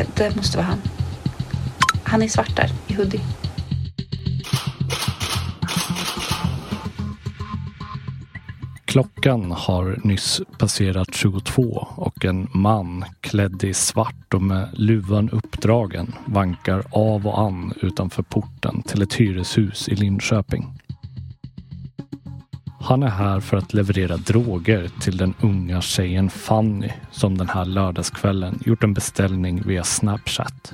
Det, 0.00 0.06
det 0.16 0.36
måste 0.36 0.56
vara 0.56 0.66
han. 0.66 0.78
Han 2.04 2.22
är 2.22 2.28
svart 2.28 2.56
där, 2.56 2.70
i 2.86 2.94
hoodie. 2.94 3.20
Klockan 8.84 9.50
har 9.50 10.00
nyss 10.04 10.40
passerat 10.58 11.14
22 11.14 11.86
och 11.96 12.24
en 12.24 12.48
man 12.54 13.04
klädd 13.20 13.64
i 13.64 13.74
svart 13.74 14.34
och 14.34 14.42
med 14.42 14.68
luvan 14.72 15.30
uppdragen 15.30 16.14
vankar 16.26 16.82
av 16.90 17.26
och 17.26 17.40
an 17.40 17.72
utanför 17.82 18.22
porten 18.22 18.82
till 18.82 19.02
ett 19.02 19.14
hyreshus 19.14 19.88
i 19.88 19.94
Linköping. 19.94 20.80
Han 22.82 23.02
är 23.02 23.08
här 23.08 23.40
för 23.40 23.56
att 23.56 23.74
leverera 23.74 24.16
droger 24.16 24.90
till 25.00 25.16
den 25.16 25.34
unga 25.40 25.80
tjejen 25.80 26.30
Fanny 26.30 26.90
som 27.10 27.38
den 27.38 27.48
här 27.48 27.64
lördagskvällen 27.64 28.58
gjort 28.66 28.84
en 28.84 28.94
beställning 28.94 29.62
via 29.62 29.84
Snapchat. 29.84 30.72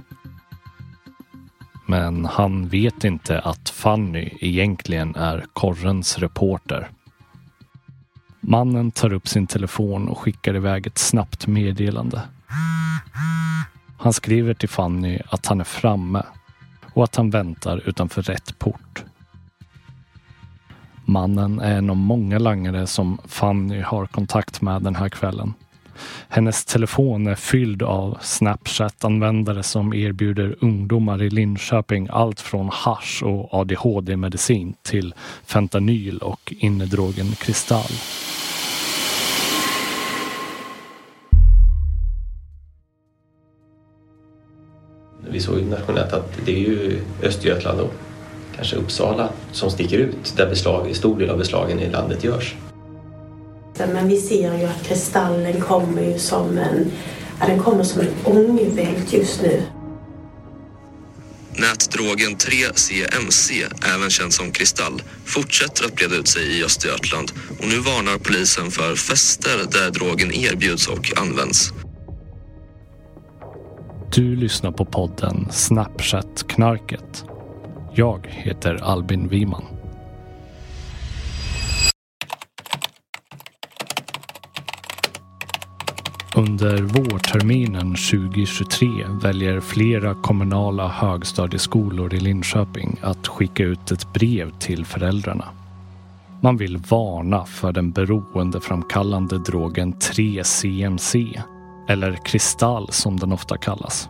Men 1.86 2.24
han 2.24 2.68
vet 2.68 3.04
inte 3.04 3.40
att 3.40 3.68
Fanny 3.68 4.30
egentligen 4.40 5.14
är 5.16 5.44
korrens 5.52 6.18
reporter. 6.18 6.90
Mannen 8.40 8.90
tar 8.90 9.12
upp 9.12 9.28
sin 9.28 9.46
telefon 9.46 10.08
och 10.08 10.18
skickar 10.18 10.56
iväg 10.56 10.86
ett 10.86 10.98
snabbt 10.98 11.46
meddelande. 11.46 12.22
Han 13.98 14.12
skriver 14.12 14.54
till 14.54 14.68
Fanny 14.68 15.18
att 15.28 15.46
han 15.46 15.60
är 15.60 15.64
framme 15.64 16.22
och 16.94 17.04
att 17.04 17.16
han 17.16 17.30
väntar 17.30 17.88
utanför 17.88 18.22
rätt 18.22 18.58
port. 18.58 19.04
Mannen 21.08 21.60
är 21.60 21.78
en 21.78 21.90
av 21.90 21.96
många 21.96 22.38
langare 22.38 22.86
som 22.86 23.18
Fanny 23.24 23.80
har 23.80 24.06
kontakt 24.06 24.62
med 24.62 24.82
den 24.82 24.94
här 24.94 25.08
kvällen. 25.08 25.54
Hennes 26.28 26.64
telefon 26.64 27.26
är 27.26 27.34
fylld 27.34 27.82
av 27.82 28.18
Snapchat-användare 28.20 29.62
som 29.62 29.94
erbjuder 29.94 30.56
ungdomar 30.60 31.22
i 31.22 31.30
Linköping 31.30 32.08
allt 32.10 32.40
från 32.40 32.68
hash 32.72 33.22
och 33.24 33.54
ADHD-medicin 33.54 34.74
till 34.82 35.14
fentanyl 35.44 36.18
och 36.18 36.54
innedrogen 36.58 37.32
kristall. 37.32 37.92
Vi 45.30 45.40
såg 45.40 45.62
nationellt 45.62 46.12
att 46.12 46.38
det 46.44 46.52
är 46.52 46.58
ju 46.58 47.00
Östergötland 47.22 47.80
och 47.80 47.94
kanske 48.56 48.76
Uppsala 48.76 49.28
som 49.52 49.70
sticker 49.70 49.98
ut 49.98 50.36
där 50.36 50.48
beslag, 50.48 50.96
stor 50.96 51.18
del 51.18 51.30
av 51.30 51.38
beslagen 51.38 51.80
i 51.80 51.90
landet 51.90 52.24
görs. 52.24 52.54
Men 53.78 54.08
vi 54.08 54.16
ser 54.16 54.58
ju 54.58 54.64
att 54.64 54.82
kristallen 54.82 55.60
kommer 55.60 56.02
ju 56.02 56.18
som 56.18 56.58
en, 56.58 56.92
ja, 57.40 57.46
den 57.46 57.58
kommer 57.58 57.84
som 57.84 58.00
en 58.00 58.08
ångvält 58.24 59.12
just 59.12 59.42
nu. 59.42 59.62
Nätdrogen 61.58 62.36
3CMC, 62.36 63.64
även 63.94 64.10
känd 64.10 64.32
som 64.32 64.52
kristall, 64.52 65.02
fortsätter 65.24 65.84
att 65.84 65.94
breda 65.94 66.14
ut 66.14 66.28
sig 66.28 66.58
i 66.58 66.64
Östergötland 66.64 67.32
och 67.58 67.68
nu 67.68 67.78
varnar 67.78 68.18
polisen 68.18 68.70
för 68.70 68.94
fester 68.94 69.58
där 69.72 69.90
drogen 69.90 70.34
erbjuds 70.34 70.88
och 70.88 71.18
används. 71.18 71.72
Du 74.14 74.36
lyssnar 74.36 74.72
på 74.72 74.84
podden 74.84 75.48
Snapchat-knarket. 75.50 77.24
Jag 77.98 78.26
heter 78.26 78.74
Albin 78.82 79.28
Wiman. 79.28 79.64
Under 86.36 86.82
vårterminen 86.82 87.94
2023 87.94 88.88
väljer 89.22 89.60
flera 89.60 90.14
kommunala 90.14 90.88
högstadieskolor 90.88 92.14
i 92.14 92.20
Linköping 92.20 92.98
att 93.02 93.26
skicka 93.26 93.62
ut 93.62 93.90
ett 93.90 94.12
brev 94.12 94.50
till 94.58 94.84
föräldrarna. 94.84 95.48
Man 96.40 96.56
vill 96.56 96.76
varna 96.76 97.44
för 97.44 97.72
den 97.72 97.92
beroendeframkallande 97.92 99.38
drogen 99.38 99.94
3CMC, 99.94 101.40
eller 101.88 102.24
kristall 102.24 102.88
som 102.92 103.16
den 103.16 103.32
ofta 103.32 103.56
kallas. 103.56 104.08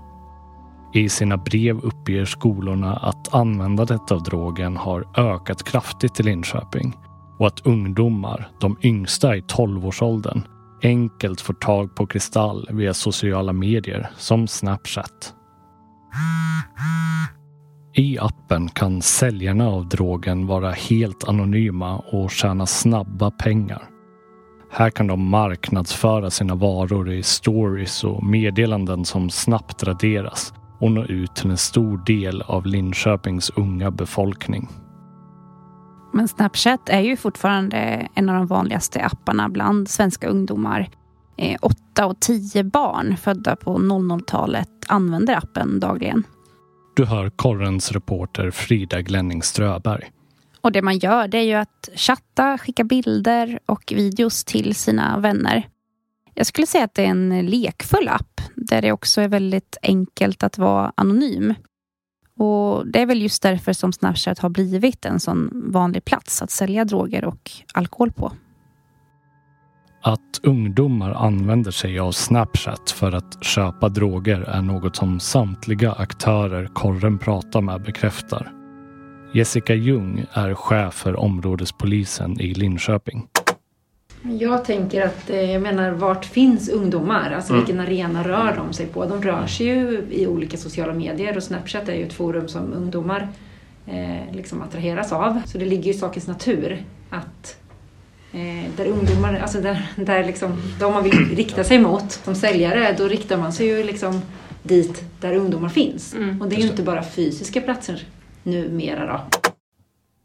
I 0.97 1.09
sina 1.09 1.37
brev 1.37 1.79
uppger 1.79 2.25
skolorna 2.25 2.97
att 2.97 3.35
användandet 3.35 4.13
av 4.13 4.23
drogen 4.23 4.77
har 4.77 5.05
ökat 5.17 5.65
kraftigt 5.65 6.21
i 6.21 6.23
Linköping 6.23 6.97
och 7.39 7.47
att 7.47 7.67
ungdomar, 7.67 8.49
de 8.61 8.77
yngsta 8.83 9.37
i 9.37 9.41
12-årsåldern, 9.41 10.43
enkelt 10.83 11.41
får 11.41 11.55
tag 11.55 11.97
på 11.97 12.07
kristall 12.07 12.69
via 12.73 12.95
sociala 12.95 13.53
medier 13.53 14.11
som 14.17 14.49
Snapchat. 14.49 15.35
I 17.95 18.19
appen 18.19 18.69
kan 18.69 19.03
säljarna 19.03 19.69
av 19.69 19.89
drogen 19.89 20.47
vara 20.47 20.71
helt 20.71 21.29
anonyma 21.29 21.97
och 21.99 22.31
tjäna 22.31 22.67
snabba 22.67 23.31
pengar. 23.31 23.83
Här 24.71 24.91
kan 24.91 25.07
de 25.07 25.29
marknadsföra 25.29 26.31
sina 26.31 26.55
varor 26.55 27.13
i 27.13 27.23
stories 27.23 28.05
och 28.05 28.25
meddelanden 28.25 29.05
som 29.05 29.31
snabbt 29.31 29.83
raderas 29.83 30.53
och 30.79 30.93
nå 30.93 31.05
ut 31.05 31.35
till 31.35 31.51
en 31.51 31.57
stor 31.57 32.05
del 32.07 32.43
av 32.43 32.67
Linköpings 32.67 33.51
unga 33.51 33.91
befolkning. 33.91 34.69
Men 36.13 36.29
Snapchat 36.29 36.89
är 36.89 37.01
ju 37.01 37.17
fortfarande 37.17 38.09
en 38.15 38.29
av 38.29 38.35
de 38.35 38.47
vanligaste 38.47 39.05
apparna 39.05 39.49
bland 39.49 39.89
svenska 39.89 40.29
ungdomar. 40.29 40.89
Eh, 41.39 41.57
8 41.63 42.07
och 42.07 42.21
10 42.21 42.65
barn 42.65 43.17
födda 43.17 43.57
på 43.57 43.79
00-talet 43.79 44.69
använder 44.87 45.37
appen 45.37 45.81
dagligen. 45.81 46.25
Du 46.97 47.05
hör 47.05 47.31
korrens 47.31 47.93
reporter 47.93 48.51
Frida 48.51 49.01
Glenning 49.01 49.43
Ströberg. 49.43 50.11
Och 50.61 50.73
det 50.73 50.83
man 50.83 50.99
gör 50.99 51.29
det 51.29 51.39
är 51.39 51.43
ju 51.43 51.55
att 51.55 51.89
chatta, 51.95 52.59
skicka 52.59 52.85
bilder 52.85 53.59
och 53.67 53.93
videos 53.97 54.45
till 54.45 54.75
sina 54.75 55.19
vänner. 55.19 55.69
Jag 56.35 56.47
skulle 56.47 56.67
säga 56.67 56.85
att 56.85 56.95
det 56.95 57.05
är 57.05 57.11
en 57.11 57.47
lekfull 57.47 58.09
app 58.09 58.36
där 58.57 58.83
det 58.83 58.93
också 58.93 59.21
är 59.21 59.29
väldigt 59.29 59.77
enkelt 59.83 60.43
att 60.43 60.59
vara 60.59 60.93
anonym. 60.95 61.55
Och 62.39 62.87
Det 62.87 63.01
är 63.01 63.07
väl 63.07 63.23
just 63.23 63.43
därför 63.43 63.73
som 63.73 63.93
Snapchat 63.93 64.39
har 64.39 64.49
blivit 64.49 65.05
en 65.05 65.21
sån 65.21 65.51
vanlig 65.73 66.05
plats 66.05 66.43
att 66.43 66.51
sälja 66.51 66.85
droger 66.85 67.25
och 67.25 67.51
alkohol 67.75 68.13
på. 68.13 68.33
Att 70.03 70.41
ungdomar 70.43 71.11
använder 71.11 71.71
sig 71.71 71.99
av 71.99 72.13
Snapchat 72.13 72.91
för 72.91 73.13
att 73.13 73.45
köpa 73.45 73.89
droger 73.89 74.41
är 74.41 74.63
något 74.63 74.97
som 74.97 75.21
samtliga 75.21 75.93
aktörer 75.93 76.67
korren 76.67 77.19
pratar 77.19 77.61
med 77.61 77.83
bekräftar. 77.83 78.53
Jessica 79.35 79.75
Ljung 79.75 80.25
är 80.33 80.55
chef 80.55 80.95
för 80.95 81.17
områdespolisen 81.17 82.41
i 82.41 82.55
Linköping. 82.55 83.27
Jag 84.41 84.65
tänker 84.65 85.03
att, 85.07 85.31
eh, 85.31 85.53
jag 85.53 85.63
menar, 85.63 85.91
vart 85.91 86.25
finns 86.25 86.69
ungdomar? 86.69 87.33
Alltså 87.33 87.53
Mm. 87.53 87.65
vilken 87.65 87.81
arena 87.81 88.29
rör 88.29 88.55
de 88.57 88.73
sig 88.73 88.87
på? 88.87 89.05
De 89.05 89.23
rör 89.23 89.47
sig 89.47 89.67
ju 89.67 90.05
i 90.11 90.27
olika 90.27 90.57
sociala 90.57 90.93
medier 90.93 91.37
och 91.37 91.43
Snapchat 91.43 91.89
är 91.89 91.95
ju 91.95 92.03
ett 92.07 92.13
forum 92.13 92.49
som 92.49 92.73
ungdomar 92.73 93.29
eh, 93.87 94.35
liksom 94.35 94.63
attraheras 94.63 95.13
av. 95.13 95.41
Så 95.47 95.59
det 95.59 95.65
ligger 95.65 95.85
ju 95.85 95.91
i 95.91 95.95
sakens 95.95 96.27
natur 96.27 96.85
att 97.11 97.57
eh, 98.33 98.71
där 98.77 98.87
ungdomar, 98.87 99.39
alltså 99.43 99.61
där, 99.61 99.87
där 99.97 100.25
liksom, 100.25 100.63
de 100.81 100.93
man 100.93 101.05
vill 101.05 101.37
rikta 101.37 101.65
sig 101.65 101.79
mot 101.79 102.13
som 102.13 102.35
säljare, 102.35 102.95
då 102.99 103.09
riktar 103.09 103.37
man 103.37 103.53
sig 103.53 103.67
ju 103.67 103.85
liksom 103.85 104.23
dit 104.63 105.05
där 105.21 105.35
ungdomar 105.35 105.69
finns. 105.69 106.15
Mm. 106.15 106.43
Och 106.43 106.49
det 106.49 106.57
är 106.57 106.61
ju 106.61 106.67
inte 106.69 106.83
bara 106.83 107.03
fysiska 107.03 107.61
platser 107.61 108.03
numera 108.43 109.07
då. 109.07 109.46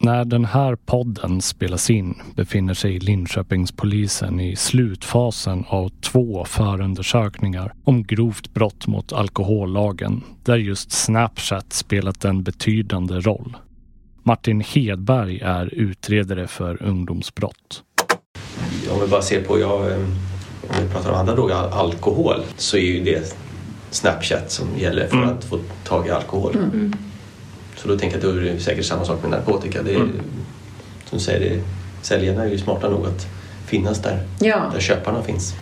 När 0.03 0.25
den 0.25 0.45
här 0.45 0.75
podden 0.75 1.41
spelas 1.41 1.89
in 1.89 2.15
befinner 2.35 2.73
sig 2.73 2.99
Linköpingspolisen 2.99 4.39
i 4.39 4.55
slutfasen 4.55 5.65
av 5.67 5.89
två 5.89 6.45
förundersökningar 6.45 7.73
om 7.83 8.03
grovt 8.03 8.53
brott 8.53 8.87
mot 8.87 9.13
alkohollagen 9.13 10.23
där 10.43 10.57
just 10.57 10.91
Snapchat 10.91 11.73
spelat 11.73 12.25
en 12.25 12.43
betydande 12.43 13.13
roll. 13.13 13.57
Martin 14.23 14.61
Hedberg 14.67 15.39
är 15.39 15.73
utredare 15.73 16.47
för 16.47 16.83
ungdomsbrott. 16.83 17.83
Om 18.93 19.01
vi 19.01 19.07
bara 19.07 19.21
ser 19.21 19.43
på, 19.43 19.59
jag, 19.59 19.91
eh, 19.91 19.97
om 20.61 20.75
vi 20.85 20.89
pratar 20.93 21.11
om 21.11 21.19
andra 21.19 21.35
droger, 21.35 21.55
al- 21.55 21.71
alkohol, 21.73 22.35
så 22.57 22.77
är 22.77 22.81
ju 22.81 23.03
det 23.03 23.35
Snapchat 23.89 24.51
som 24.51 24.67
gäller 24.77 25.07
för 25.07 25.17
Mm. 25.17 25.29
att 25.29 25.43
få 25.43 25.59
tag 25.83 26.07
i 26.07 26.09
alkohol. 26.09 26.55
Så 27.81 27.87
då 27.87 27.97
tänker 27.97 28.17
jag 28.17 28.27
att 28.29 28.35
då 28.35 28.41
är 28.41 28.43
det 28.53 28.59
säkert 28.59 28.85
samma 28.85 29.05
sak 29.05 29.21
med 29.21 29.31
narkotika. 29.31 29.83
Det 29.83 29.91
är, 29.91 29.95
Mm. 29.95 30.09
Som 31.09 31.17
du 31.17 31.23
säger, 31.23 31.39
det, 31.49 31.61
säljarna 32.01 32.43
är 32.43 32.49
ju 32.49 32.57
smarta 32.57 32.89
nog 32.89 33.05
att 33.05 33.27
finnas 33.67 33.99
där, 34.01 34.19
Ja. 34.39 34.71
där 34.73 34.79
köparna 34.79 35.23
finns. 35.23 35.53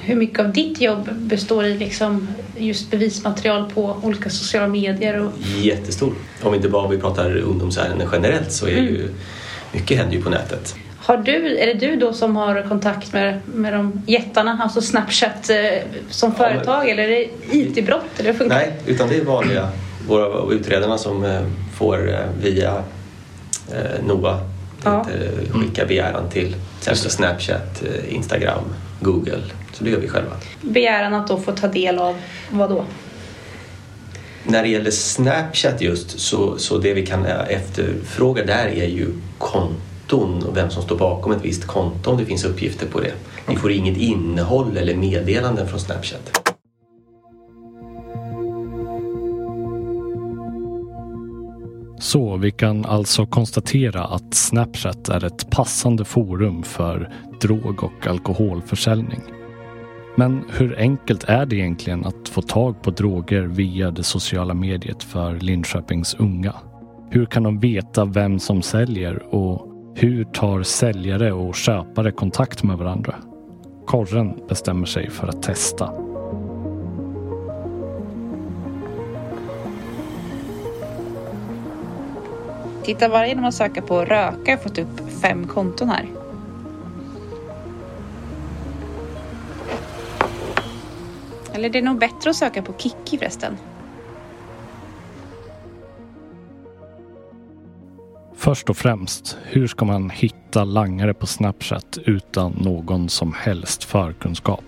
Hur 0.00 0.16
mycket 0.16 0.38
av 0.40 0.52
ditt 0.52 0.80
jobb 0.80 1.08
består 1.12 1.64
i 1.64 1.78
liksom 1.78 2.28
just 2.56 2.90
bevismaterial 2.90 3.70
på 3.74 3.96
olika 4.02 4.30
sociala 4.30 4.66
medier? 4.68 5.20
Och, 5.20 5.32
Jättestor. 5.60 6.14
Om 6.42 6.54
inte 6.54 6.68
bara 6.68 6.88
vi 6.88 6.98
pratar 6.98 7.36
ungdomsärenden 7.36 8.08
generellt 8.12 8.52
så 8.52 8.66
är 8.66 8.70
det 8.74 8.78
Mm. 8.80 8.94
ju 8.94 9.08
mycket 9.72 9.98
händer 9.98 10.16
ju 10.16 10.22
på 10.22 10.30
nätet. 10.30 10.74
Har 10.98 11.16
du, 11.16 11.58
är 11.58 11.66
det 11.66 11.74
du 11.74 11.96
då 11.96 12.12
som 12.12 12.36
har 12.36 12.62
kontakt 12.68 13.12
med, 13.12 13.40
med 13.54 13.72
de 13.72 14.02
jättarna, 14.06 14.58
alltså 14.62 14.80
Snapchat 14.82 15.50
eh, 15.50 15.56
som 16.10 16.34
företag 16.34 16.88
eller 16.88 17.02
är 17.02 17.08
det 17.08 17.28
IT-brott? 17.56 18.04
Eller 18.18 18.32
hur 18.32 18.38
funkar 18.38 18.56
Nej, 18.56 18.72
utan 18.86 19.08
det 19.08 19.16
är 19.16 19.24
vanliga, 19.24 19.68
våra 20.08 20.54
utredarna 20.54 20.98
som 20.98 21.24
eh, 21.24 21.40
får 21.72 22.12
eh, 22.12 22.18
via 22.40 22.82
eh, 23.72 24.04
NOA 24.06 24.40
Ja. 24.84 25.06
eh, 25.10 25.52
skicka 25.60 25.86
begäran 25.86 26.28
till 26.28 26.54
till 26.80 26.92
exempel 26.92 27.10
Snapchat, 27.10 27.82
Instagram, 28.08 28.64
Google. 29.00 29.42
Så 29.72 29.84
det 29.84 29.90
gör 29.90 29.98
vi 29.98 30.08
själva. 30.08 30.30
Begäran 30.60 31.14
att 31.14 31.28
då 31.28 31.40
få 31.40 31.52
ta 31.52 31.68
del 31.68 31.98
av 31.98 32.16
vad 32.50 32.70
då? 32.70 32.84
När 34.44 34.62
det 34.62 34.68
gäller 34.68 34.90
Snapchat 34.90 35.80
just 35.80 36.20
så, 36.20 36.58
så 36.58 36.78
det 36.78 36.94
vi 36.94 37.06
kan 37.06 37.26
efterfråga 37.26 38.44
där 38.44 38.66
är 38.66 38.86
ju 38.88 39.06
konton 39.38 40.42
och 40.42 40.56
vem 40.56 40.70
som 40.70 40.82
står 40.82 40.96
bakom 40.98 41.32
ett 41.32 41.44
visst 41.44 41.66
konto 41.66 42.10
om 42.10 42.16
det 42.16 42.24
finns 42.24 42.44
uppgifter 42.44 42.86
på 42.86 43.00
det. 43.00 43.12
Vi 43.46 43.56
får 43.56 43.72
inget 43.72 43.96
innehåll 43.96 44.76
eller 44.76 44.94
meddelanden 44.94 45.68
från 45.68 45.80
Snapchat. 45.80 46.41
Så 52.12 52.36
vi 52.36 52.50
kan 52.50 52.84
alltså 52.84 53.26
konstatera 53.26 54.04
att 54.04 54.34
Snapchat 54.34 55.08
är 55.08 55.24
ett 55.24 55.50
passande 55.50 56.04
forum 56.04 56.62
för 56.62 57.12
drog 57.40 57.84
och 57.84 58.06
alkoholförsäljning. 58.06 59.20
Men 60.16 60.44
hur 60.50 60.78
enkelt 60.78 61.24
är 61.24 61.46
det 61.46 61.56
egentligen 61.56 62.06
att 62.06 62.28
få 62.28 62.42
tag 62.42 62.82
på 62.82 62.90
droger 62.90 63.42
via 63.42 63.90
det 63.90 64.02
sociala 64.02 64.54
mediet 64.54 65.02
för 65.02 65.34
Linköpings 65.34 66.14
unga? 66.14 66.54
Hur 67.10 67.26
kan 67.26 67.42
de 67.42 67.60
veta 67.60 68.04
vem 68.04 68.38
som 68.38 68.62
säljer 68.62 69.34
och 69.34 69.66
hur 69.94 70.24
tar 70.24 70.62
säljare 70.62 71.32
och 71.32 71.54
köpare 71.54 72.12
kontakt 72.12 72.62
med 72.62 72.78
varandra? 72.78 73.14
Korren 73.86 74.46
bestämmer 74.48 74.86
sig 74.86 75.10
för 75.10 75.28
att 75.28 75.42
testa. 75.42 76.11
Titta 82.84 83.08
bara 83.08 83.26
genom 83.28 83.44
att 83.44 83.54
söka 83.54 83.82
på 83.82 84.04
röka 84.04 84.50
har 84.52 84.56
fått 84.56 84.78
upp 84.78 85.10
fem 85.22 85.46
konton 85.46 85.88
här. 85.88 86.08
Eller 91.52 91.68
det 91.70 91.78
är 91.78 91.82
nog 91.82 91.98
bättre 91.98 92.30
att 92.30 92.36
söka 92.36 92.62
på 92.62 92.72
Kikki 92.78 93.18
förresten. 93.18 93.56
Först 98.36 98.70
och 98.70 98.76
främst, 98.76 99.38
hur 99.42 99.66
ska 99.66 99.84
man 99.84 100.10
hitta 100.10 100.64
langare 100.64 101.14
på 101.14 101.26
Snapchat 101.26 101.98
utan 102.06 102.52
någon 102.52 103.08
som 103.08 103.34
helst 103.38 103.84
förkunskap? 103.84 104.64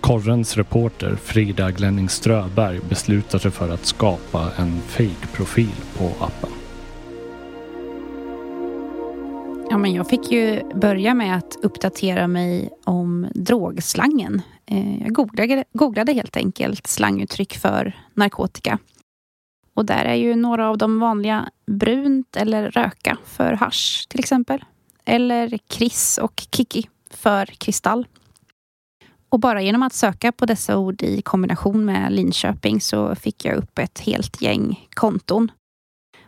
Korrens 0.00 0.56
reporter 0.56 1.16
Frida 1.16 1.70
Glenning 1.70 2.08
Ströberg 2.08 2.80
beslutar 2.88 3.38
sig 3.38 3.50
för 3.50 3.68
att 3.68 3.86
skapa 3.86 4.50
en 4.56 4.80
fake-profil 4.80 5.74
på 5.98 6.04
appen. 6.24 6.61
Ja, 9.72 9.78
men 9.78 9.92
jag 9.92 10.08
fick 10.08 10.30
ju 10.30 10.62
börja 10.74 11.14
med 11.14 11.36
att 11.36 11.56
uppdatera 11.62 12.26
mig 12.26 12.70
om 12.84 13.26
drogslangen. 13.34 14.42
Eh, 14.66 15.02
jag 15.02 15.12
googlade, 15.12 15.64
googlade 15.72 16.12
helt 16.12 16.36
enkelt 16.36 16.86
slanguttryck 16.86 17.58
för 17.58 17.96
narkotika. 18.14 18.78
Och 19.74 19.84
där 19.84 20.04
är 20.04 20.14
ju 20.14 20.36
några 20.36 20.68
av 20.68 20.78
de 20.78 21.00
vanliga 21.00 21.50
brunt 21.66 22.36
eller 22.36 22.70
röka 22.70 23.18
för 23.24 23.52
hasch 23.52 24.06
till 24.08 24.20
exempel. 24.20 24.64
Eller 25.04 25.58
kris 25.58 26.18
och 26.18 26.42
kiki 26.56 26.88
för 27.10 27.46
kristall. 27.46 28.06
Och 29.28 29.40
bara 29.40 29.62
genom 29.62 29.82
att 29.82 29.92
söka 29.94 30.32
på 30.32 30.46
dessa 30.46 30.78
ord 30.78 31.02
i 31.02 31.22
kombination 31.22 31.84
med 31.84 32.12
Linköping 32.12 32.80
så 32.80 33.14
fick 33.14 33.44
jag 33.44 33.56
upp 33.56 33.78
ett 33.78 34.00
helt 34.00 34.42
gäng 34.42 34.88
konton. 34.94 35.50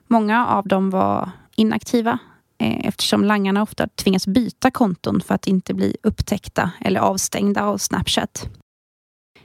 Många 0.06 0.46
av 0.46 0.69
dem 0.69 0.91
var 0.91 1.31
inaktiva 1.56 2.19
eftersom 2.59 3.25
langarna 3.25 3.62
ofta 3.62 3.89
tvingas 3.89 4.27
byta 4.27 4.71
konton 4.71 5.21
för 5.21 5.35
att 5.35 5.47
inte 5.47 5.75
bli 5.75 5.97
upptäckta 6.03 6.71
eller 6.81 7.01
avstängda 7.01 7.62
av 7.62 7.79
Snapchat. 7.79 8.49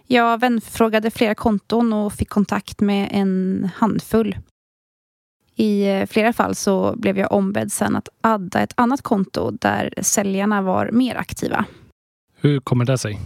Jag 0.07 0.39
vänförfrågade 0.39 1.11
flera 1.11 1.35
konton 1.35 1.93
och 1.93 2.13
fick 2.13 2.29
kontakt 2.29 2.81
med 2.81 3.09
en 3.11 3.69
handfull. 3.75 4.37
I 5.55 5.87
eh, 5.89 6.05
flera 6.05 6.33
fall 6.33 6.55
så 6.55 6.95
blev 6.97 7.17
jag 7.17 7.31
ombedd 7.31 7.71
sen 7.71 7.95
att 7.95 8.09
adda 8.21 8.61
ett 8.61 8.73
annat 8.75 9.01
konto 9.01 9.51
där 9.51 9.93
säljarna 10.01 10.61
var 10.61 10.91
mer 10.91 11.15
aktiva. 11.15 11.65
Hur 12.35 12.59
kommer 12.59 12.85
det 12.85 12.97
sig? 12.97 13.19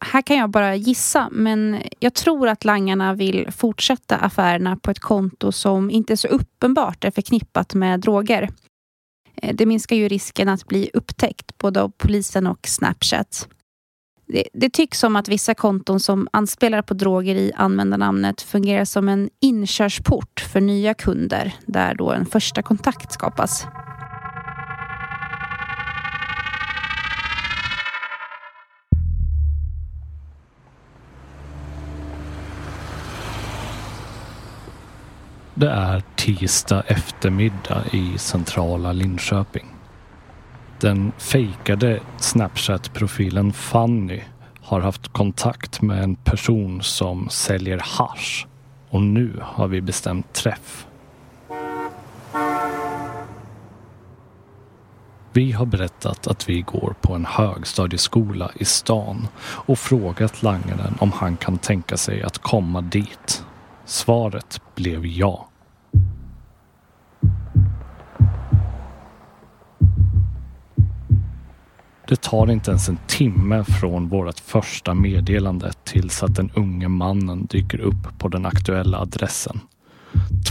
Här 0.00 0.22
kan 0.22 0.36
jag 0.36 0.50
bara 0.50 0.74
gissa, 0.76 1.28
men 1.32 1.82
jag 1.98 2.14
tror 2.14 2.48
att 2.48 2.64
langarna 2.64 3.14
vill 3.14 3.52
fortsätta 3.52 4.16
affärerna 4.16 4.76
på 4.76 4.90
ett 4.90 4.98
konto 4.98 5.52
som 5.52 5.90
inte 5.90 6.16
så 6.16 6.28
uppenbart 6.28 7.04
är 7.04 7.10
förknippat 7.10 7.74
med 7.74 8.00
droger. 8.00 8.48
Eh, 9.42 9.54
det 9.54 9.66
minskar 9.66 9.96
ju 9.96 10.08
risken 10.08 10.48
att 10.48 10.66
bli 10.66 10.90
upptäckt 10.94 11.58
både 11.58 11.82
av 11.82 11.92
polisen 11.98 12.46
och 12.46 12.66
Snapchat. 12.66 13.48
Det, 14.26 14.44
det 14.52 14.70
tycks 14.70 14.98
som 14.98 15.16
att 15.16 15.28
vissa 15.28 15.54
konton 15.54 16.00
som 16.00 16.28
anspelar 16.32 16.82
på 16.82 16.94
droger 16.94 17.34
i 17.34 17.52
användarnamnet 17.56 18.42
fungerar 18.42 18.84
som 18.84 19.08
en 19.08 19.30
inkörsport 19.40 20.40
för 20.52 20.60
nya 20.60 20.94
kunder 20.94 21.54
där 21.66 21.94
då 21.94 22.12
en 22.12 22.26
första 22.26 22.62
kontakt 22.62 23.12
skapas. 23.12 23.66
Det 35.60 35.70
är 35.70 36.02
tisdag 36.16 36.82
eftermiddag 36.86 37.84
i 37.92 38.18
centrala 38.18 38.92
Linköping. 38.92 39.66
Den 40.80 41.12
fejkade 41.18 42.00
Snapchat-profilen 42.18 43.52
Fanny 43.52 44.20
har 44.60 44.80
haft 44.80 45.08
kontakt 45.08 45.82
med 45.82 46.02
en 46.02 46.16
person 46.16 46.82
som 46.82 47.28
säljer 47.28 47.78
hasch 47.84 48.46
och 48.90 49.02
nu 49.02 49.40
har 49.42 49.68
vi 49.68 49.80
bestämt 49.80 50.32
träff. 50.32 50.86
Vi 55.32 55.52
har 55.52 55.66
berättat 55.66 56.26
att 56.26 56.48
vi 56.48 56.60
går 56.60 56.94
på 57.00 57.14
en 57.14 57.24
högstadieskola 57.24 58.50
i 58.54 58.64
stan 58.64 59.28
och 59.40 59.78
frågat 59.78 60.42
langaren 60.42 60.94
om 61.00 61.12
han 61.12 61.36
kan 61.36 61.58
tänka 61.58 61.96
sig 61.96 62.22
att 62.22 62.38
komma 62.38 62.80
dit. 62.80 63.44
Svaret 63.88 64.60
blev 64.74 65.06
ja. 65.06 65.48
Det 72.08 72.22
tar 72.22 72.50
inte 72.50 72.70
ens 72.70 72.88
en 72.88 72.98
timme 73.06 73.64
från 73.64 74.08
vårt 74.08 74.40
första 74.40 74.94
meddelande 74.94 75.72
tills 75.84 76.22
att 76.22 76.34
den 76.34 76.50
unge 76.54 76.88
mannen 76.88 77.46
dyker 77.46 77.80
upp 77.80 78.18
på 78.18 78.28
den 78.28 78.46
aktuella 78.46 78.98
adressen. 78.98 79.60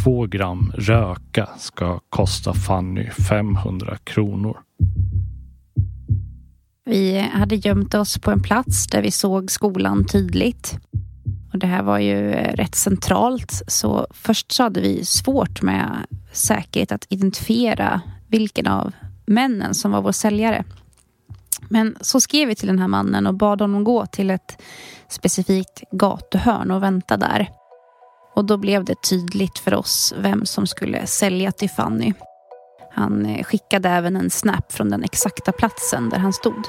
Två 0.03 0.25
gram 0.25 0.71
röka 0.75 1.49
ska 1.57 1.99
kosta 2.09 2.53
Fanny 2.53 3.09
500 3.09 3.97
kronor. 4.03 4.57
Vi 6.85 7.19
hade 7.19 7.55
gömt 7.55 7.93
oss 7.93 8.17
på 8.17 8.31
en 8.31 8.41
plats 8.41 8.87
där 8.87 9.01
vi 9.01 9.11
såg 9.11 9.51
skolan 9.51 10.05
tydligt. 10.05 10.79
Och 11.57 11.61
det 11.61 11.67
här 11.67 11.83
var 11.83 11.99
ju 11.99 12.31
eh, 12.31 12.53
rätt 12.53 12.75
centralt 12.75 13.61
så 13.67 14.07
först 14.11 14.51
så 14.51 14.63
hade 14.63 14.81
vi 14.81 15.05
svårt 15.05 15.61
med 15.61 16.05
säkerhet 16.31 16.91
att 16.91 17.05
identifiera 17.09 18.01
vilken 18.27 18.67
av 18.67 18.91
männen 19.25 19.75
som 19.75 19.91
var 19.91 20.01
vår 20.01 20.11
säljare. 20.11 20.63
Men 21.69 21.95
så 22.01 22.21
skrev 22.21 22.47
vi 22.47 22.55
till 22.55 22.67
den 22.67 22.79
här 22.79 22.87
mannen 22.87 23.27
och 23.27 23.33
bad 23.33 23.61
honom 23.61 23.83
gå 23.83 24.05
till 24.05 24.29
ett 24.29 24.61
specifikt 25.09 25.83
gatuhörn 25.91 26.71
och 26.71 26.83
vänta 26.83 27.17
där. 27.17 27.49
Och 28.35 28.45
då 28.45 28.57
blev 28.57 28.85
det 28.85 29.01
tydligt 29.09 29.59
för 29.59 29.73
oss 29.73 30.13
vem 30.17 30.45
som 30.45 30.67
skulle 30.67 31.07
sälja 31.07 31.51
till 31.51 31.69
Fanny. 31.69 32.13
Han 32.93 33.25
eh, 33.25 33.43
skickade 33.43 33.89
även 33.89 34.15
en 34.15 34.29
snap 34.29 34.71
från 34.71 34.89
den 34.89 35.03
exakta 35.03 35.51
platsen 35.51 36.09
där 36.09 36.19
han 36.19 36.33
stod. 36.33 36.63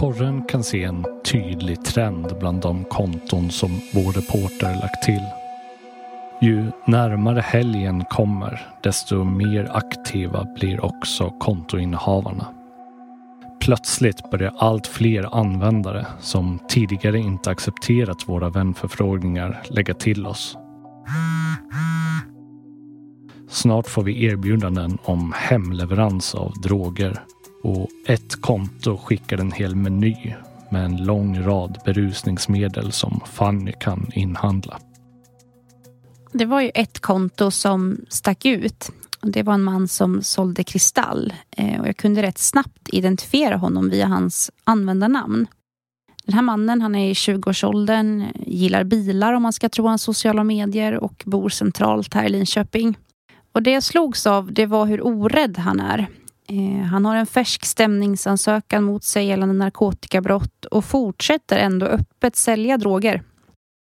Korren 0.00 0.42
kan 0.42 0.64
se 0.64 0.84
en 0.84 1.06
tydlig 1.24 1.84
trend 1.84 2.38
bland 2.38 2.62
de 2.62 2.84
konton 2.84 3.50
som 3.50 3.70
vår 3.94 4.12
reporter 4.12 4.74
lagt 4.74 5.02
till. 5.02 5.24
Ju 6.40 6.70
närmare 6.86 7.40
helgen 7.40 8.04
kommer, 8.04 8.60
desto 8.82 9.24
mer 9.24 9.70
aktiva 9.72 10.46
blir 10.54 10.84
också 10.84 11.30
kontoinnehavarna. 11.30 12.46
plötsligt 13.60 14.30
börjar 14.30 14.54
allt 14.58 14.86
fler 14.86 15.34
användare 15.34 16.06
som 16.20 16.58
tidigare 16.68 17.18
inte 17.18 17.50
accepterat 17.50 18.28
våra 18.28 18.50
vänförfrågningar 18.50 19.62
lägga 19.70 19.94
till 19.94 20.26
oss. 20.26 20.56
Snart 23.48 23.86
får 23.86 24.02
vi 24.02 24.24
erbjudanden 24.24 24.98
om 25.02 25.32
hemleverans 25.36 26.34
av 26.34 26.52
droger 26.62 27.20
och 27.62 27.88
ett 28.06 28.40
konto 28.40 28.96
skickar 28.96 29.38
en 29.38 29.52
hel 29.52 29.74
meny 29.74 30.34
med 30.70 30.84
en 30.84 31.04
lång 31.04 31.42
rad 31.42 31.78
berusningsmedel 31.84 32.92
som 32.92 33.20
Fanny 33.26 33.72
kan 33.72 34.10
inhandla. 34.14 34.80
Det 36.32 36.44
var 36.44 36.60
ju 36.60 36.70
ett 36.74 37.00
konto 37.00 37.50
som 37.50 37.98
stack 38.08 38.44
ut. 38.44 38.90
Det 39.22 39.42
var 39.42 39.54
en 39.54 39.62
man 39.62 39.88
som 39.88 40.22
sålde 40.22 40.64
kristall 40.64 41.32
eh, 41.56 41.80
och 41.80 41.88
jag 41.88 41.96
kunde 41.96 42.22
rätt 42.22 42.38
snabbt 42.38 42.88
identifiera 42.92 43.56
honom 43.56 43.90
via 43.90 44.06
hans 44.06 44.50
användarnamn. 44.64 45.46
Den 46.24 46.34
här 46.34 46.42
mannen 46.42 46.82
han 46.82 46.94
är 46.94 47.10
i 47.10 47.12
20-årsåldern, 47.12 48.24
gillar 48.46 48.84
bilar 48.84 49.32
om 49.32 49.42
man 49.42 49.52
ska 49.52 49.68
tro 49.68 49.86
hans 49.86 50.02
sociala 50.02 50.44
medier 50.44 50.92
och 50.94 51.22
bor 51.26 51.48
centralt 51.48 52.14
här 52.14 52.24
i 52.24 52.28
Linköping. 52.28 52.98
Och 53.52 53.62
det 53.62 53.70
jag 53.70 53.82
slogs 53.82 54.26
av 54.26 54.52
det 54.52 54.66
var 54.66 54.86
hur 54.86 55.06
orädd 55.06 55.58
han 55.58 55.80
är. 55.80 56.06
Eh, 56.50 56.84
han 56.84 57.04
har 57.04 57.16
en 57.16 57.26
färsk 57.26 57.64
stämningsansökan 57.64 58.84
mot 58.84 59.04
sig 59.04 59.26
gällande 59.26 59.54
narkotikabrott 59.54 60.64
och 60.64 60.84
fortsätter 60.84 61.58
ändå 61.58 61.86
öppet 61.86 62.36
sälja 62.36 62.78
droger. 62.78 63.22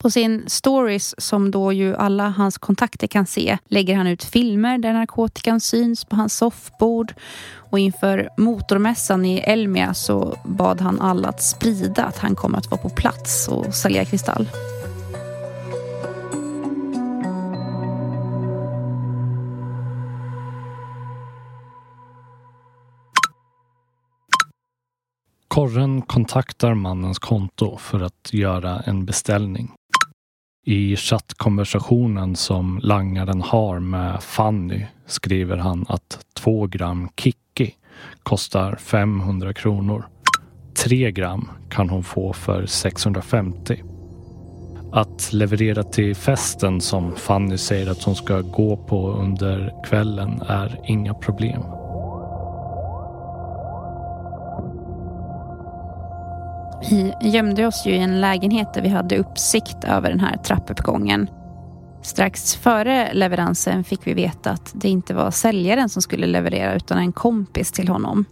På 0.01 0.09
sin 0.09 0.43
stories, 0.47 1.21
som 1.21 1.51
då 1.51 1.73
ju 1.73 1.95
alla 1.95 2.29
hans 2.29 2.57
kontakter 2.57 3.07
kan 3.07 3.25
se, 3.25 3.57
lägger 3.65 3.95
han 3.95 4.07
ut 4.07 4.23
filmer 4.23 4.77
där 4.77 4.93
narkotikan 4.93 5.59
syns 5.59 6.05
på 6.05 6.15
hans 6.15 6.37
soffbord. 6.37 7.13
Och 7.71 7.79
inför 7.79 8.29
motormässan 8.37 9.25
i 9.25 9.37
Elmia 9.37 9.93
så 9.93 10.37
bad 10.45 10.81
han 10.81 11.01
alla 11.01 11.27
att 11.27 11.43
sprida 11.43 12.03
att 12.03 12.17
han 12.17 12.35
kommer 12.35 12.57
att 12.57 12.71
vara 12.71 12.81
på 12.81 12.89
plats 12.89 13.47
och 13.47 13.73
sälja 13.75 14.05
kristall. 14.05 14.47
Korren 25.59 26.01
kontaktar 26.01 26.73
mannens 26.73 27.19
konto 27.19 27.77
för 27.77 27.99
att 27.99 28.33
göra 28.33 28.79
en 28.79 29.05
beställning. 29.05 29.71
I 30.65 30.95
chattkonversationen 30.95 32.35
som 32.35 32.79
langaren 32.83 33.41
har 33.41 33.79
med 33.79 34.23
Fanny 34.23 34.85
skriver 35.05 35.57
han 35.57 35.85
att 35.89 36.19
2 36.35 36.67
gram 36.67 37.09
Kikki 37.15 37.73
kostar 38.23 38.75
500 38.75 39.53
kronor. 39.53 40.07
3 40.83 41.11
gram 41.11 41.49
kan 41.69 41.89
hon 41.89 42.03
få 42.03 42.33
för 42.33 42.65
650. 42.65 43.83
Att 44.91 45.33
leverera 45.33 45.83
till 45.83 46.15
festen 46.15 46.81
som 46.81 47.15
Fanny 47.15 47.57
säger 47.57 47.91
att 47.91 48.03
hon 48.03 48.15
ska 48.15 48.41
gå 48.41 48.77
på 48.77 49.11
under 49.11 49.73
kvällen 49.85 50.41
är 50.41 50.79
inga 50.87 51.13
problem. 51.13 51.61
Vi 56.81 57.13
gömde 57.21 57.67
oss 57.67 57.85
ju 57.85 57.91
i 57.91 57.97
en 57.97 58.21
lägenhet 58.21 58.73
där 58.73 58.81
vi 58.81 58.89
hade 58.89 59.17
uppsikt 59.17 59.83
över 59.83 60.09
den 60.09 60.19
här 60.19 60.37
trappuppgången. 60.37 61.29
Strax 62.03 62.55
före 62.55 63.13
leveransen 63.13 63.83
fick 63.83 64.07
vi 64.07 64.13
veta 64.13 64.51
att 64.51 64.71
det 64.73 64.89
inte 64.89 65.13
var 65.13 65.31
säljaren 65.31 65.89
som 65.89 66.01
skulle 66.01 66.27
leverera 66.27 66.75
utan 66.75 66.97
en 66.97 67.11
kompis 67.11 67.71
till 67.71 67.87
honom. 67.87 68.25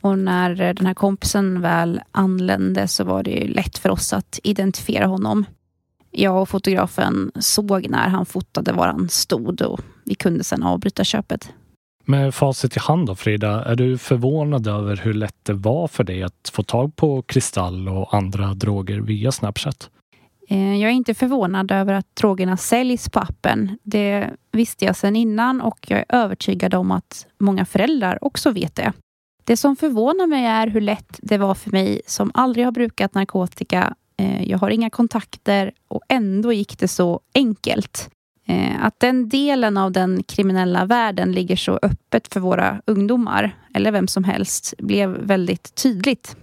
Och 0.00 0.18
när 0.18 0.54
den 0.54 0.86
här 0.86 0.94
kompisen 0.94 1.60
väl 1.60 2.00
anlände 2.12 2.88
så 2.88 3.04
var 3.04 3.22
det 3.22 3.30
ju 3.30 3.48
lätt 3.48 3.78
för 3.78 3.88
oss 3.88 4.12
att 4.12 4.40
identifiera 4.42 5.06
honom. 5.06 5.44
Jag 6.10 6.42
och 6.42 6.48
fotografen 6.48 7.32
såg 7.40 7.90
när 7.90 8.08
han 8.08 8.26
fotade 8.26 8.72
var 8.72 8.86
han 8.86 9.08
stod 9.08 9.62
och 9.62 9.80
vi 10.04 10.14
kunde 10.14 10.44
sedan 10.44 10.62
avbryta 10.62 11.04
köpet. 11.04 11.50
Med 12.08 12.34
facit 12.34 12.76
i 12.76 12.80
hand 12.80 13.06
då 13.06 13.14
Frida, 13.14 13.64
är 13.64 13.76
du 13.76 13.98
förvånad 13.98 14.66
över 14.66 14.96
hur 14.96 15.14
lätt 15.14 15.36
det 15.42 15.52
var 15.52 15.88
för 15.88 16.04
dig 16.04 16.22
att 16.22 16.50
få 16.52 16.62
tag 16.62 16.96
på 16.96 17.22
kristall 17.22 17.88
och 17.88 18.14
andra 18.14 18.54
droger 18.54 19.00
via 19.00 19.32
Snapchat? 19.32 19.90
Eh, 20.48 20.74
jag 20.74 20.90
är 20.90 20.94
inte 20.94 21.14
förvånad 21.14 21.72
över 21.72 21.94
att 21.94 22.16
drogerna 22.16 22.56
säljs 22.56 23.08
på 23.08 23.20
appen. 23.20 23.78
Det 23.82 24.30
visste 24.52 24.84
jag 24.84 24.96
sedan 24.96 25.16
innan 25.16 25.60
och 25.60 25.78
jag 25.88 25.98
är 25.98 26.04
övertygad 26.08 26.74
om 26.74 26.90
att 26.90 27.26
många 27.38 27.64
föräldrar 27.64 28.18
också 28.24 28.50
vet 28.50 28.74
det. 28.74 28.92
Det 29.44 29.56
som 29.56 29.76
förvånar 29.76 30.26
mig 30.26 30.44
är 30.44 30.66
hur 30.66 30.80
lätt 30.80 31.20
det 31.22 31.38
var 31.38 31.54
för 31.54 31.70
mig 31.70 32.00
som 32.06 32.30
aldrig 32.34 32.64
har 32.64 32.72
brukat 32.72 33.14
narkotika. 33.14 33.94
Eh, 34.16 34.50
jag 34.50 34.58
har 34.58 34.70
inga 34.70 34.90
kontakter 34.90 35.72
och 35.88 36.02
ändå 36.08 36.52
gick 36.52 36.78
det 36.78 36.88
så 36.88 37.20
enkelt. 37.34 38.10
Eh, 38.46 38.84
att 38.84 39.00
den 39.00 39.28
delen 39.28 39.76
av 39.76 39.92
den 39.92 40.22
kriminella 40.22 40.84
världen 40.84 41.32
ligger 41.32 41.56
så 41.56 41.78
öppet 41.82 42.32
för 42.32 42.40
våra 42.40 42.82
ungdomar, 42.86 43.56
eller 43.74 43.92
vem 43.92 44.08
som 44.08 44.24
helst, 44.24 44.74
blev 44.78 45.10
väldigt 45.10 45.74
tydligt. 45.74 46.36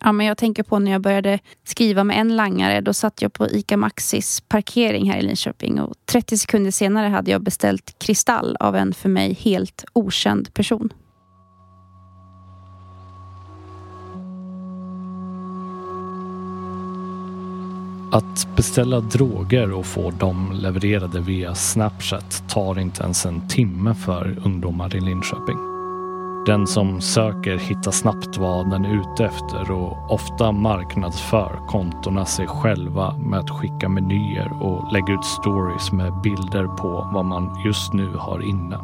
Ja, 0.00 0.12
men 0.12 0.26
jag 0.26 0.38
tänker 0.38 0.62
på 0.62 0.78
när 0.78 0.92
jag 0.92 1.00
började 1.00 1.38
skriva 1.64 2.04
med 2.04 2.18
en 2.18 2.36
langare. 2.36 2.80
Då 2.80 2.94
satt 2.94 3.22
jag 3.22 3.32
på 3.32 3.48
ICA 3.48 3.76
Maxis 3.76 4.40
parkering 4.40 5.10
här 5.10 5.18
i 5.18 5.22
Linköping 5.22 5.80
och 5.80 5.94
30 6.04 6.38
sekunder 6.38 6.70
senare 6.70 7.08
hade 7.08 7.30
jag 7.30 7.42
beställt 7.42 7.98
kristall 7.98 8.56
av 8.60 8.76
en 8.76 8.94
för 8.94 9.08
mig 9.08 9.34
helt 9.34 9.84
okänd 9.92 10.54
person. 10.54 10.92
Att 18.10 18.48
beställa 18.56 19.00
droger 19.00 19.72
och 19.72 19.86
få 19.86 20.10
dem 20.10 20.52
levererade 20.52 21.20
via 21.20 21.54
Snapchat 21.54 22.42
tar 22.48 22.78
inte 22.78 23.02
ens 23.02 23.26
en 23.26 23.48
timme 23.48 23.94
för 23.94 24.38
ungdomar 24.44 24.96
i 24.96 25.00
Linköping. 25.00 25.58
Den 26.46 26.66
som 26.66 27.00
söker 27.00 27.56
hittar 27.56 27.90
snabbt 27.90 28.36
vad 28.36 28.70
den 28.70 28.84
är 28.84 29.00
ute 29.00 29.24
efter 29.24 29.70
och 29.70 30.12
ofta 30.12 30.52
marknadsför 30.52 31.60
kontona 31.68 32.24
sig 32.24 32.46
själva 32.46 33.18
med 33.18 33.38
att 33.38 33.50
skicka 33.50 33.88
menyer 33.88 34.62
och 34.62 34.92
lägga 34.92 35.14
ut 35.14 35.24
stories 35.24 35.92
med 35.92 36.20
bilder 36.20 36.66
på 36.66 37.10
vad 37.14 37.24
man 37.24 37.62
just 37.66 37.92
nu 37.92 38.08
har 38.16 38.48
inne. 38.48 38.78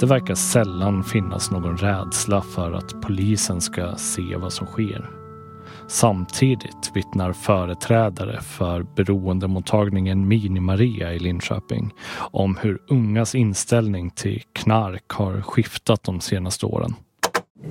Det 0.00 0.06
verkar 0.06 0.34
sällan 0.34 1.04
finnas 1.04 1.50
någon 1.50 1.76
rädsla 1.76 2.40
för 2.40 2.72
att 2.72 3.02
polisen 3.02 3.60
ska 3.60 3.94
se 3.96 4.36
vad 4.36 4.52
som 4.52 4.66
sker. 4.66 5.15
Samtidigt 5.88 6.90
vittnar 6.94 7.32
företrädare 7.32 8.40
för 8.42 8.86
beroendemottagningen 8.96 10.32
Mini-Maria 10.32 11.14
i 11.14 11.18
Linköping 11.18 11.90
om 12.18 12.56
hur 12.56 12.78
ungas 12.90 13.34
inställning 13.34 14.10
till 14.10 14.42
knark 14.52 15.08
har 15.08 15.40
skiftat 15.40 16.02
de 16.02 16.20
senaste 16.20 16.66
åren. 16.66 16.94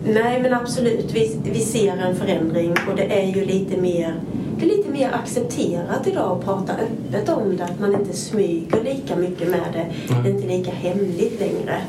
Nej 0.05 0.41
men 0.41 0.53
absolut, 0.53 1.11
vi, 1.13 1.39
vi 1.43 1.59
ser 1.59 1.97
en 1.97 2.15
förändring 2.15 2.71
och 2.71 2.95
det 2.95 3.21
är 3.21 3.35
ju 3.35 3.45
lite 3.45 3.81
mer 3.81 4.21
det 4.59 4.65
är 4.65 4.77
lite 4.77 4.89
mer 4.89 5.11
accepterat 5.13 6.07
idag 6.07 6.37
att 6.37 6.45
prata 6.45 6.73
öppet 6.73 7.29
om 7.29 7.57
det, 7.57 7.63
att 7.63 7.79
man 7.79 7.95
inte 7.95 8.13
smyger 8.13 8.83
lika 8.83 9.15
mycket 9.15 9.49
med 9.49 9.73
det. 9.73 10.13
Mm. 10.13 10.23
Det 10.23 10.29
är 10.29 10.33
inte 10.33 10.47
lika 10.47 10.71
hemligt 10.71 11.39
längre. 11.39 11.81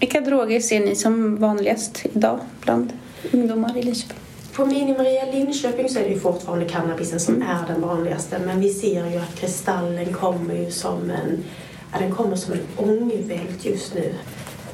Vilka 0.00 0.20
droger 0.20 0.60
ser 0.60 0.80
ni 0.80 0.94
som 0.94 1.36
vanligast 1.36 2.06
idag 2.12 2.38
bland 2.60 2.92
ungdomar 3.32 3.76
i 3.76 3.82
Linköping? 3.82 4.16
På 4.60 4.66
Mini-Maria 4.66 5.32
Linköping 5.32 5.88
så 5.88 5.98
är 5.98 6.02
det 6.02 6.10
ju 6.10 6.20
fortfarande 6.20 6.64
cannabisen 6.64 7.20
som 7.20 7.42
är 7.42 7.66
den 7.66 7.80
vanligaste 7.80 8.38
men 8.38 8.60
vi 8.60 8.68
ser 8.68 9.06
ju 9.06 9.16
att 9.16 9.34
kristallen 9.34 10.12
kommer 10.12 10.54
ju 10.54 10.70
som 10.70 11.10
en, 11.10 11.44
ja, 11.92 11.98
den 11.98 12.14
kommer 12.14 12.36
som 12.36 12.52
en 12.52 12.66
ångvält 12.76 13.64
just 13.64 13.94
nu. 13.94 14.14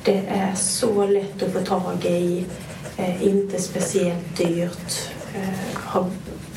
Det 0.05 0.23
är 0.29 0.55
så 0.55 1.07
lätt 1.07 1.43
att 1.43 1.53
få 1.53 1.61
tag 1.61 2.05
i, 2.05 2.45
eh, 2.97 3.27
inte 3.27 3.63
speciellt 3.63 4.37
dyrt, 4.37 5.11
eh, 5.35 5.79
har 5.79 6.11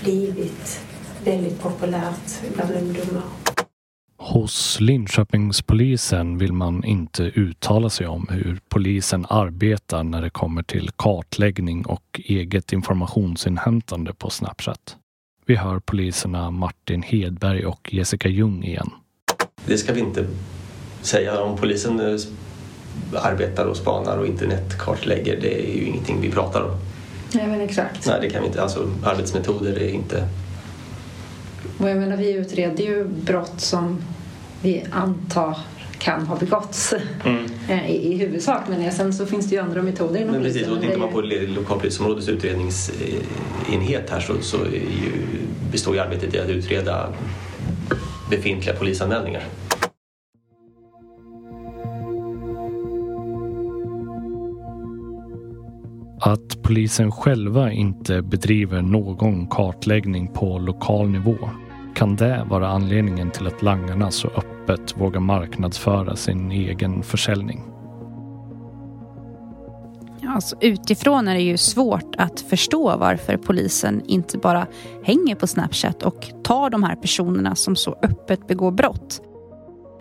blivit 0.04 0.82
väldigt 1.24 1.62
populärt 1.62 2.54
bland 2.56 2.72
ungdomar. 2.72 3.24
Hos 4.22 4.80
Linköpingspolisen 4.80 6.38
vill 6.38 6.54
man 6.54 6.84
inte 6.84 7.24
uttala 7.24 7.90
sig 7.90 8.08
om 8.08 8.28
hur 8.32 8.60
polisen 8.70 9.26
arbetar 9.30 10.04
när 10.04 10.22
det 10.22 10.30
kommer 10.30 10.64
till 10.64 10.90
kartläggning 10.96 11.86
och 11.86 12.22
eget 12.24 12.74
informationsinhämtande 12.74 14.14
på 14.14 14.30
Snapchat. 14.30 14.96
Vi 15.46 15.56
hör 15.56 15.80
poliserna 15.80 16.52
Martin 16.52 17.02
Hedberg 17.02 17.66
och 17.66 17.94
Jessica 17.94 18.30
Ljung 18.30 18.64
igen. 18.64 18.90
Det 19.66 19.78
ska 19.78 19.94
vi 19.94 20.00
inte 20.00 20.28
säga. 21.02 21.42
Om 21.42 21.58
polisen 21.58 22.00
eh, 22.00 22.20
arbetar 23.24 23.66
och 23.66 23.78
spanar 23.78 24.18
och 24.18 24.28
internetkartlägger, 24.28 25.40
det 25.42 25.70
är 25.70 25.76
ju 25.76 25.86
ingenting 25.86 26.22
vi 26.22 26.32
pratar 26.32 26.62
om. 26.62 26.72
Nej 27.34 27.48
men 27.48 27.62
exakt. 27.62 28.08
Nej, 28.08 28.18
det 28.22 28.30
kan 28.30 28.42
vi 28.42 28.48
inte. 28.48 28.62
Alltså 28.62 28.90
arbetsmetoder 29.04 29.80
är 29.80 29.90
inte... 29.90 30.28
Och 31.80 31.90
jag 31.90 31.98
menar, 31.98 32.18
vi 32.18 32.34
utreder 32.34 32.84
ju 32.84 33.06
brott 33.08 33.54
som 33.62 33.98
vi 34.62 34.84
antar 34.92 35.58
kan 36.00 36.26
ha 36.28 36.36
begåtts 36.36 36.94
Mm. 37.26 37.46
eh, 37.70 37.92
i, 37.92 38.14
i 38.14 38.18
huvudsak. 38.18 38.62
Men 38.70 38.92
sen 38.92 39.14
så 39.14 39.26
finns 39.26 39.50
det 39.50 39.56
ju 39.56 39.62
andra 39.62 39.82
metoder 39.82 40.20
inom 40.22 40.32
Men 40.34 40.42
precis, 40.44 40.62
polisen, 40.68 40.74
och 40.78 40.82
tittar 40.82 40.94
det 40.94 41.00
man 41.00 41.10
är- 41.10 41.48
på 41.54 41.54
lokalpolisområdets 41.62 42.30
utredningsenhet 42.30 44.10
här 44.10 44.20
så, 44.20 44.34
så 44.42 44.58
ju, 44.58 45.12
består 45.72 45.96
ju 45.96 46.02
arbetet 46.02 46.34
i 46.34 46.40
att 46.40 46.50
utreda 46.50 47.14
befintliga 48.30 48.76
polisanmälningar. 48.76 49.44
Att 56.22 56.64
polisen 56.64 57.12
själva 57.12 57.72
inte 57.72 58.22
bedriver 58.22 58.82
någon 58.82 59.48
kartläggning 59.48 60.28
på 60.34 60.58
lokal 60.60 61.10
nivå 61.10 61.38
kan 62.00 62.16
det 62.16 62.46
vara 62.50 62.68
anledningen 62.68 63.32
till 63.32 63.48
att 63.48 63.62
langarna 63.62 64.12
så 64.12 64.28
öppet 64.28 64.98
vågar 64.98 65.20
marknadsföra 65.20 66.16
sin 66.16 66.52
egen 66.52 67.04
försäljning. 67.04 67.64
Alltså, 70.28 70.56
utifrån 70.62 71.28
är 71.28 71.34
det 71.34 71.42
ju 71.42 71.58
svårt 71.58 72.16
att 72.18 72.42
förstå 72.42 72.98
varför 72.98 73.38
polisen 73.38 74.02
inte 74.06 74.38
bara 74.38 74.68
hänger 75.04 75.36
på 75.36 75.48
Snapchat 75.48 76.04
och 76.04 76.28
tar 76.44 76.70
de 76.70 76.84
här 76.84 76.96
personerna 76.96 77.56
som 77.56 77.76
så 77.76 77.98
öppet 78.04 78.48
begår 78.48 78.72
brott. 78.72 79.22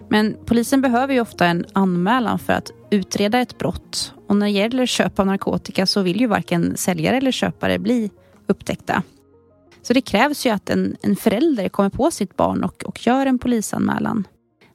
Men 0.09 0.37
polisen 0.47 0.81
behöver 0.81 1.14
ju 1.14 1.21
ofta 1.21 1.47
en 1.47 1.64
anmälan 1.73 2.38
för 2.38 2.52
att 2.52 2.71
utreda 2.90 3.38
ett 3.38 3.59
brott 3.59 4.14
och 4.28 4.37
när 4.37 4.47
det 4.47 4.52
gäller 4.52 4.87
köp 4.87 5.19
av 5.19 5.26
narkotika 5.26 5.87
så 5.87 6.02
vill 6.02 6.21
ju 6.21 6.26
varken 6.26 6.76
säljare 6.76 7.17
eller 7.17 7.33
köpare 7.33 7.78
bli 7.78 8.11
upptäckta. 8.47 9.02
Så 9.82 9.92
det 9.92 10.00
krävs 10.00 10.47
ju 10.47 10.50
att 10.50 10.70
en, 10.70 10.97
en 11.02 11.16
förälder 11.16 11.68
kommer 11.68 11.90
på 11.90 12.11
sitt 12.11 12.37
barn 12.37 12.64
och, 12.64 12.85
och 12.85 13.06
gör 13.06 13.26
en 13.26 13.38
polisanmälan. 13.38 14.26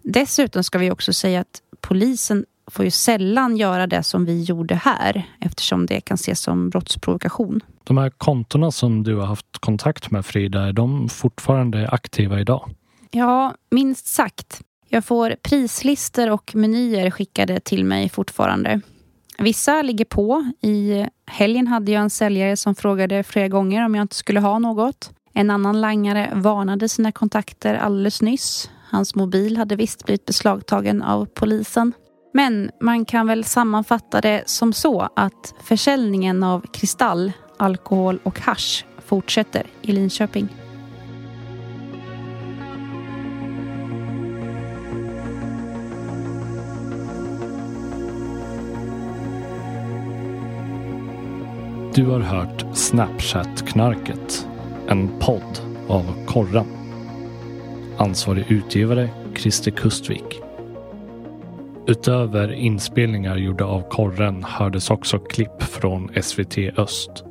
Dessutom 0.01 0.63
ska 0.63 0.77
vi 0.77 0.91
också 0.91 1.13
säga 1.13 1.39
att 1.39 1.61
polisen 1.81 2.45
får 2.71 2.85
ju 2.85 2.91
sällan 2.91 3.57
göra 3.57 3.87
det 3.87 4.03
som 4.03 4.25
vi 4.25 4.43
gjorde 4.43 4.75
här 4.75 5.27
eftersom 5.39 5.85
det 5.85 6.01
kan 6.01 6.15
ses 6.15 6.39
som 6.39 6.69
brottsprovokation. 6.69 7.59
De 7.83 7.97
här 7.97 8.09
kontona 8.09 8.71
som 8.71 9.03
du 9.03 9.15
har 9.15 9.25
haft 9.25 9.57
kontakt 9.59 10.11
med 10.11 10.25
Frida, 10.25 10.61
är 10.61 10.73
de 10.73 11.09
fortfarande 11.09 11.89
aktiva 11.89 12.39
idag? 12.39 12.69
Ja, 13.11 13.53
minst 13.71 14.07
sagt. 14.07 14.61
Jag 14.89 15.05
får 15.05 15.35
prislistor 15.41 16.31
och 16.31 16.55
menyer 16.55 17.11
skickade 17.11 17.59
till 17.59 17.85
mig 17.85 18.09
fortfarande. 18.09 18.81
Vissa 19.37 19.81
ligger 19.81 20.05
på. 20.05 20.51
I 20.61 21.05
helgen 21.27 21.67
hade 21.67 21.91
jag 21.91 22.01
en 22.01 22.09
säljare 22.09 22.57
som 22.57 22.75
frågade 22.75 23.23
flera 23.23 23.47
gånger 23.47 23.85
om 23.85 23.95
jag 23.95 24.03
inte 24.03 24.15
skulle 24.15 24.39
ha 24.39 24.59
något. 24.59 25.11
En 25.33 25.49
annan 25.49 25.81
langare 25.81 26.31
varnade 26.35 26.89
sina 26.89 27.11
kontakter 27.11 27.75
alldeles 27.75 28.21
nyss. 28.21 28.69
Hans 28.89 29.15
mobil 29.15 29.57
hade 29.57 29.75
visst 29.75 30.05
blivit 30.05 30.25
beslagtagen 30.25 31.01
av 31.01 31.25
polisen. 31.25 31.93
Men 32.33 32.71
man 32.81 33.05
kan 33.05 33.27
väl 33.27 33.43
sammanfatta 33.43 34.21
det 34.21 34.43
som 34.45 34.73
så 34.73 35.09
att 35.15 35.53
försäljningen 35.63 36.43
av 36.43 36.65
kristall, 36.73 37.31
alkohol 37.57 38.19
och 38.23 38.39
hasch 38.39 38.85
fortsätter 39.05 39.67
i 39.81 39.91
Linköping. 39.91 40.62
Du 51.95 52.05
har 52.05 52.19
hört 52.19 52.65
Snapchat-knarket, 52.73 54.47
en 54.87 55.19
podd 55.19 55.61
av 55.87 56.25
Korra. 56.25 56.65
Ansvarig 57.97 58.51
utgivare 58.51 59.09
Christer 59.35 59.71
Kustvik. 59.71 60.41
Utöver 61.87 62.53
inspelningar 62.53 63.37
gjorda 63.37 63.65
av 63.65 63.89
Korren 63.89 64.43
hördes 64.43 64.89
också 64.89 65.19
klipp 65.19 65.63
från 65.63 66.09
SVT 66.21 66.57
Öst. 66.57 67.23